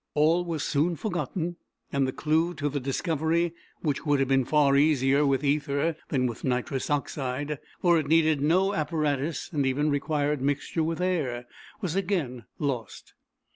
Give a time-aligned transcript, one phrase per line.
[0.15, 1.57] All was soon forgotten,
[1.91, 6.25] and the clue to the discovery, which would have been far easier with ether than
[6.25, 11.45] with nitrous oxide, for it needed no apparatus and even required mixture with air,
[11.81, 13.13] was again lost.